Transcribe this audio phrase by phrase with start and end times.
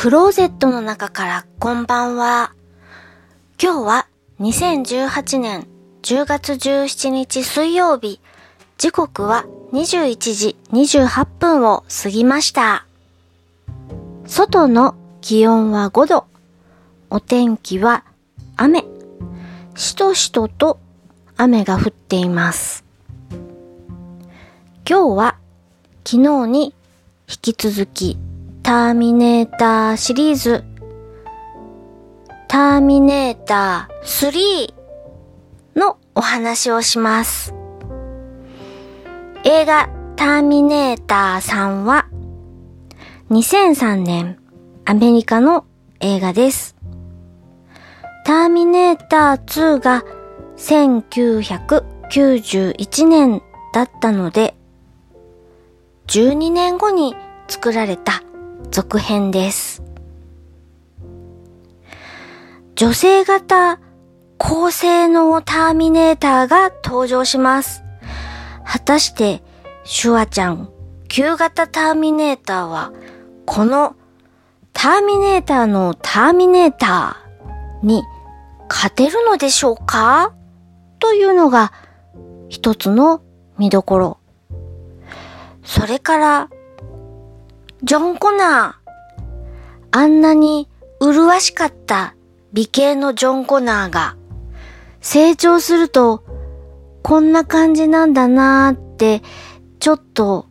[0.00, 2.54] クローゼットの中からこんばんは。
[3.60, 4.06] 今日は
[4.38, 5.66] 2018年
[6.02, 8.20] 10月17日水曜日。
[8.76, 12.86] 時刻は21時28分を過ぎました。
[14.24, 16.26] 外の気温は5度。
[17.10, 18.04] お天気は
[18.56, 18.84] 雨。
[19.74, 20.78] しとしとと
[21.36, 22.84] 雨が降っています。
[24.88, 25.36] 今日は
[26.04, 26.72] 昨日に
[27.28, 28.16] 引き続き
[28.68, 30.62] ターミネーターシリーズ
[32.48, 34.74] ターミネーター3
[35.74, 37.54] のお話をします。
[39.44, 42.10] 映画ターミネーター3は
[43.30, 44.38] 2003年
[44.84, 45.64] アメリカの
[46.00, 46.76] 映画です。
[48.26, 50.04] ターミネーター2が
[50.58, 53.40] 1991年
[53.72, 54.54] だったので
[56.08, 57.16] 12年後に
[57.48, 58.22] 作られた
[58.70, 59.82] 続編です。
[62.74, 63.80] 女性型
[64.36, 67.82] 高性能ターミネーターが登場します。
[68.64, 69.42] 果たして、
[69.84, 70.70] シュワちゃん、
[71.08, 72.92] 旧型ターミネーターは、
[73.46, 73.96] この
[74.72, 78.04] ターミネーターのターミネーターに
[78.68, 80.32] 勝てるのでしょうか？
[81.00, 81.72] というのが
[82.48, 83.22] 一つの
[83.56, 84.18] 見どころ。
[85.64, 86.50] それから、
[87.84, 88.90] ジョン・コナー。
[89.92, 90.68] あんなに
[91.00, 92.16] 麗しかった
[92.52, 94.16] 美形のジョン・コナーが、
[95.00, 96.24] 成長すると、
[97.02, 99.22] こんな感じなんだなーって、
[99.78, 100.46] ちょっと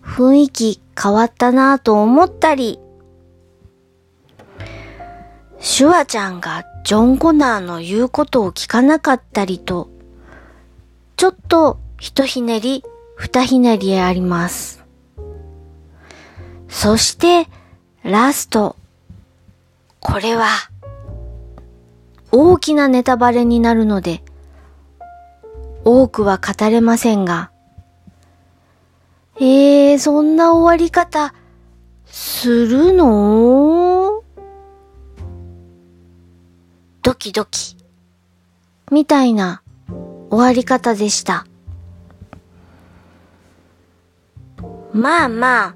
[0.00, 2.78] 雰囲気変わったなーと思ったり、
[5.58, 9.90] シュワちゃんがジョン・コナーの言うことを聞かなかったりと、
[11.16, 12.84] ちょっと一ひねり、
[13.16, 14.79] 二ひねりあります。
[16.70, 17.48] そして、
[18.02, 18.76] ラスト。
[19.98, 20.46] これは、
[22.32, 24.22] 大きなネタバレになるので、
[25.84, 27.50] 多くは語れませんが、
[29.36, 31.34] えー、そんな終わり方、
[32.06, 34.22] するの？
[37.02, 37.76] ドキドキ、
[38.90, 39.62] みたいな
[40.30, 41.46] 終わり方でした。
[44.92, 45.74] まあまあ、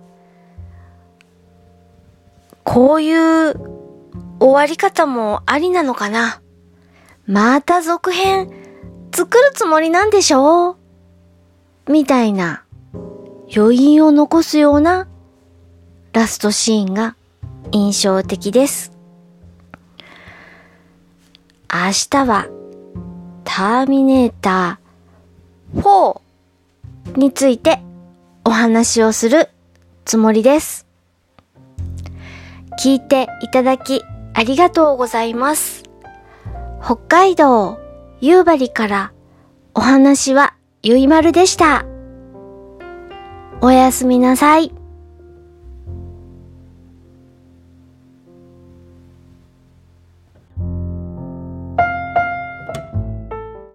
[2.75, 3.55] こういう
[4.41, 6.43] 終わり方もありなのかな？
[7.25, 8.51] また続編
[9.15, 10.77] 作るつもりなんでしょ
[11.87, 12.65] みたいな
[13.55, 15.07] 余韻を残すような
[16.13, 17.15] ラストシーンが
[17.71, 18.91] 印象的です。
[21.73, 21.79] 明
[22.11, 22.49] 日は
[23.45, 26.21] ターミネーター4
[27.17, 27.79] について
[28.45, 29.49] お話をする
[30.05, 30.89] つもりです。
[32.79, 34.03] 聞いていただき
[34.35, 35.85] ありがとうございます。
[36.83, 37.79] 北海道
[38.21, 39.13] 夕張から
[39.75, 41.87] お話はゆいまるでした。
[43.61, 44.74] おやすみなさい。